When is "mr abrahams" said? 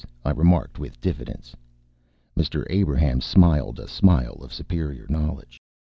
2.35-3.23